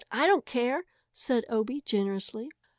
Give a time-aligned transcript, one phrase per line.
[0.11, 2.49] I don't care," said Obie generously.